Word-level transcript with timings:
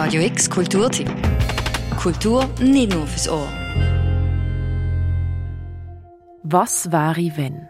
Radio 0.00 0.22
X 0.22 0.48
Kulturtipp. 0.48 1.10
Kultur 2.00 2.48
nicht 2.60 2.94
nur 2.94 3.04
fürs 3.04 3.28
Ohr. 3.28 3.48
Was 6.44 6.92
wäre 6.92 7.36
wenn? 7.36 7.68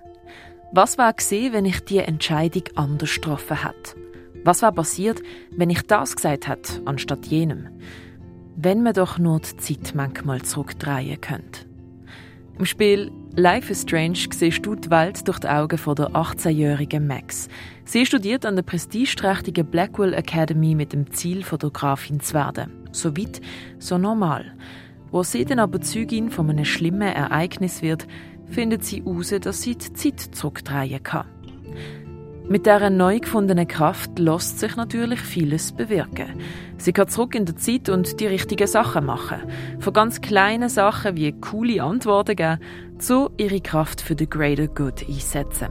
Was 0.71 0.99
wäre 0.99 1.15
gesehen, 1.15 1.55
wenn 1.55 1.65
ich 1.65 1.81
die 1.87 2.01
Entscheidung 2.01 2.65
anders 2.75 3.15
getroffen 3.15 3.63
hätte? 3.63 3.97
Was 4.45 4.61
wäre 4.61 4.75
passiert, 4.75 5.23
wenn 5.57 5.71
ich 5.71 5.81
das 5.87 6.17
gesagt 6.17 6.49
hätte, 6.49 6.83
anstatt 6.85 7.25
jenem? 7.25 7.71
Wenn 8.57 8.83
man 8.83 8.93
doch 8.93 9.19
nur 9.19 9.41
die 9.41 9.57
Zeit 9.57 9.95
manchmal 9.95 10.43
zurückdrehen 10.43 11.19
könnte. 11.23 11.61
Im 12.59 12.67
Spiel 12.67 13.11
Life 13.39 13.71
is 13.71 13.83
Strange 13.83 14.19
siehst 14.35 14.67
du 14.67 14.75
die 14.75 14.91
Welt 14.91 15.29
durch 15.29 15.39
die 15.39 15.47
Augen 15.47 15.79
von 15.79 15.95
der 15.95 16.09
18-jährigen 16.09 17.07
Max. 17.07 17.47
Sie 17.85 18.05
studiert 18.05 18.45
an 18.45 18.57
der 18.57 18.65
prestigeträchtigen 18.65 19.65
Blackwell 19.65 20.13
Academy 20.13 20.75
mit 20.75 20.93
dem 20.93 21.13
Ziel, 21.13 21.45
Fotografin 21.45 22.19
zu 22.19 22.35
werden. 22.35 22.73
So 22.91 23.17
weit, 23.17 23.41
so 23.79 23.97
normal. 23.97 24.57
Wo 25.13 25.23
sie 25.23 25.45
dann 25.45 25.61
aber 25.61 25.81
Zeugin 25.81 26.31
von 26.31 26.51
einem 26.51 26.65
schlimmen 26.65 27.03
Ereignis 27.03 27.81
wird, 27.81 28.09
findet 28.47 28.83
sie 28.83 29.05
heraus, 29.05 29.33
dass 29.41 29.63
sie 29.63 29.77
die 29.77 29.93
Zeit 29.93 30.19
zurückdrehen 30.19 31.01
kann. 31.01 31.29
Mit 32.51 32.65
dieser 32.65 32.89
neu 32.89 33.21
gefundenen 33.21 33.69
Kraft 33.69 34.19
lässt 34.19 34.59
sich 34.59 34.75
natürlich 34.75 35.21
vieles 35.21 35.71
bewirken. 35.71 36.41
Sie 36.79 36.95
kann 36.95 37.09
zurück 37.09 37.35
in 37.35 37.45
der 37.45 37.57
Zeit 37.57 37.91
und 37.91 38.21
die 38.21 38.27
richtigen 38.27 38.67
Sachen 38.67 39.05
machen. 39.05 39.43
Von 39.81 39.93
ganz 39.93 40.23
kleinen 40.23 40.71
Sachen 40.71 41.15
wie 41.15 41.33
coole 41.33 41.83
Antworten 41.83 42.37
geben, 42.37 42.59
zu 42.97 43.29
ihre 43.37 43.61
Kraft 43.61 44.01
für 44.01 44.15
den 44.15 44.31
Greater 44.31 44.67
Good 44.67 45.07
einsetzen. 45.07 45.69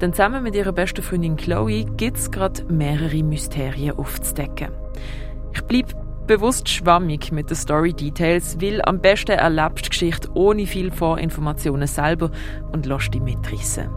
Denn 0.00 0.12
zusammen 0.12 0.42
mit 0.42 0.56
ihrer 0.56 0.72
besten 0.72 1.02
Freundin 1.02 1.36
Chloe 1.36 1.84
gibt 1.96 2.16
es 2.16 2.32
gerade 2.32 2.64
mehrere 2.64 3.22
Mysterien 3.22 3.96
aufzudecken. 3.96 4.70
Ich 5.54 5.62
bleibe 5.62 5.94
bewusst 6.30 6.68
schwammig 6.68 7.32
mit 7.32 7.50
den 7.50 7.56
Story-Details, 7.56 8.60
weil 8.60 8.80
am 8.82 9.00
besten 9.00 9.32
erlebst 9.32 9.86
die 9.86 9.90
Geschichte 9.90 10.28
ohne 10.34 10.64
viel 10.64 10.92
Vorinformationen 10.92 11.88
selber 11.88 12.30
und 12.70 12.86
lässt 12.86 13.12
dich 13.12 13.20
mitreißen. 13.20 13.90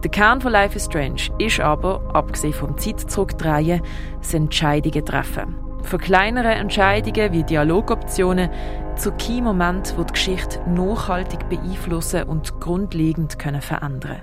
Der 0.00 0.10
Kern 0.12 0.40
von 0.40 0.52
Life 0.52 0.76
is 0.76 0.84
Strange 0.84 1.22
ist 1.40 1.58
aber, 1.58 2.00
abgesehen 2.14 2.52
vom 2.52 2.78
Zeit 2.78 3.00
zurückdrehen, 3.10 3.82
das 4.20 4.34
Entscheidungen 4.34 5.04
treffen. 5.04 5.56
Von 5.82 5.98
kleineren 5.98 6.52
Entscheidungen 6.52 7.32
wie 7.32 7.42
Dialogoptionen 7.42 8.50
zu 8.94 9.10
Key-Momenten, 9.10 9.96
die 9.98 10.06
die 10.06 10.12
Geschichte 10.12 10.60
nachhaltig 10.70 11.48
beeinflussen 11.48 12.22
und 12.22 12.60
grundlegend 12.60 13.40
können 13.40 13.62
verändern 13.62 14.22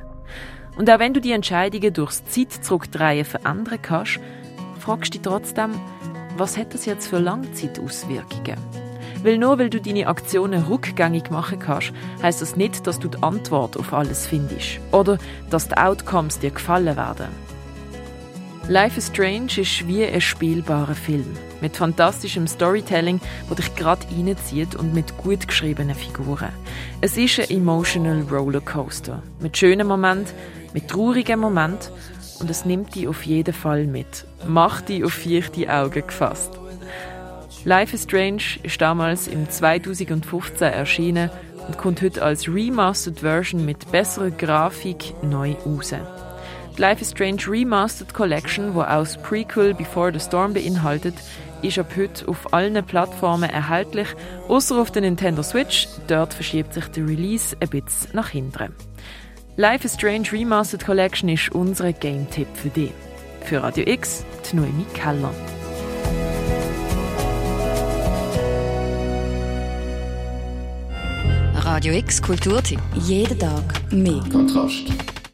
Und 0.78 0.90
auch 0.90 1.00
wenn 1.00 1.14
du 1.14 1.20
die 1.20 1.34
Entscheidungen 1.34 1.92
durchs 1.92 2.24
Zeit 2.24 2.54
zurückdrehen 2.54 3.26
verändern 3.26 3.80
kannst, 3.82 4.22
fragst 4.80 5.14
du 5.14 5.18
dich 5.18 5.28
trotzdem, 5.28 5.72
was 6.40 6.58
hat 6.58 6.74
das 6.74 6.86
jetzt 6.86 7.08
für 7.08 7.20
Langzeitauswirkungen? 7.20 8.58
Weil 9.24 9.38
nur 9.38 9.58
weil 9.58 9.70
du 9.70 9.82
deine 9.82 10.08
Aktionen 10.08 10.64
rückgängig 10.64 11.32
machen 11.32 11.60
kannst, 11.60 11.92
heißt 12.22 12.42
das 12.42 12.56
nicht, 12.56 12.86
dass 12.86 13.00
du 13.00 13.08
die 13.08 13.22
Antwort 13.24 13.78
auf 13.78 13.94
alles 13.94 14.28
findest 14.28 14.80
oder 14.92 15.18
dass 15.50 15.68
die 15.68 15.78
Outcomes 15.78 16.40
dir 16.40 16.52
gefallen 16.52 16.96
werden. 16.96 17.28
Life 18.70 18.98
is 18.98 19.08
Strange 19.08 19.58
ist 19.58 19.88
wie 19.88 20.06
ein 20.06 20.20
spielbarer 20.22 20.94
Film 20.94 21.26
mit 21.62 21.78
fantastischem 21.78 22.48
Storytelling, 22.48 23.22
wo 23.48 23.56
dich 23.56 23.74
gerade 23.76 24.06
reinzieht 24.12 24.76
und 24.76 24.94
mit 24.94 25.18
gut 25.18 25.48
geschriebenen 25.48 25.96
Figuren. 25.96 26.52
Es 27.02 27.18
ist 27.18 27.40
ein 27.40 27.50
emotional 27.50 28.24
Rollercoaster 28.30 29.24
mit 29.40 29.58
schönen 29.58 29.88
Momenten, 29.88 30.34
mit 30.74 30.90
traurigen 30.90 31.40
Momenten 31.40 31.90
und 32.40 32.50
es 32.50 32.66
nimmt 32.66 32.96
dich 32.96 33.08
auf 33.08 33.24
jeden 33.24 33.54
Fall 33.54 33.86
mit. 33.86 34.26
Macht 34.48 34.90
dich 34.90 35.04
auf 35.04 35.14
vierte 35.14 35.72
Augen 35.72 36.06
gefasst. 36.06 36.60
Life 37.64 37.94
is 37.96 38.04
Strange 38.04 38.44
ist 38.64 38.80
damals 38.80 39.28
im 39.28 39.50
2015 39.50 40.72
erschienen 40.72 41.30
und 41.68 41.78
kommt 41.78 42.02
heute 42.02 42.22
als 42.22 42.48
Remastered 42.48 43.20
Version 43.20 43.66
mit 43.66 43.92
besserer 43.92 44.32
Grafik 44.32 45.14
neu 45.22 45.54
raus. 45.66 45.94
Die 46.76 46.82
Life 46.82 47.02
is 47.02 47.12
Strange 47.12 47.42
Remastered 47.48 48.14
Collection, 48.14 48.74
wo 48.74 48.84
aus 48.84 49.18
Prequel 49.18 49.74
Before 49.74 50.14
the 50.14 50.20
Storm 50.20 50.54
beinhaltet, 50.54 51.16
ist 51.62 51.80
ab 51.80 51.92
heute 51.98 52.28
auf 52.28 52.54
allen 52.54 52.86
Plattformen 52.86 53.50
erhältlich, 53.50 54.08
außer 54.48 54.80
auf 54.80 54.92
der 54.92 55.02
Nintendo 55.02 55.42
Switch. 55.42 55.88
Dort 56.08 56.34
verschiebt 56.34 56.74
sich 56.74 56.88
der 56.90 57.08
Release 57.08 57.58
ein 57.60 57.70
bisschen 57.70 58.12
nach 58.14 58.30
hinten. 58.30 58.76
Life 59.60 59.84
is 59.86 59.94
Strange 59.94 60.32
Remastered 60.32 60.86
Collection 60.86 61.30
ist 61.30 61.52
unser 61.52 61.92
Game-Tipp 61.92 62.48
für 62.54 62.70
dich. 62.70 62.92
Für 63.42 63.64
Radio 63.64 63.88
X, 63.88 64.24
die 64.52 64.56
Noemi 64.56 64.86
Keller. 64.94 65.34
Radio 71.56 71.94
X 71.94 72.22
Kulturtipp. 72.22 72.80
Jeden 72.94 73.40
Tag 73.40 73.64
mehr. 73.92 74.22
Kontrast. 74.32 75.17